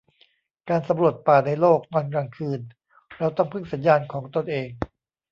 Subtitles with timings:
[0.69, 2.59] การสำรวจป่าในโลก ตอนกลางคืน
[3.17, 4.69] เราต้องพึ่งสัญญาณของตนเอง